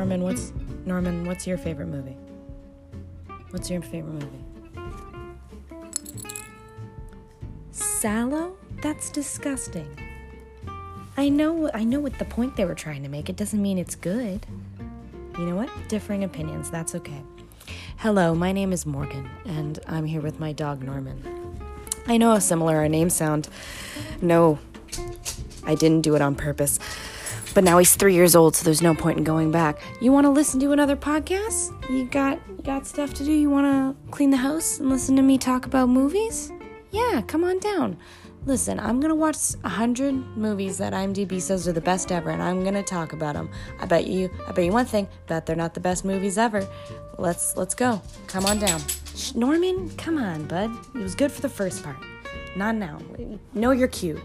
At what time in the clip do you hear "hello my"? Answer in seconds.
17.98-18.52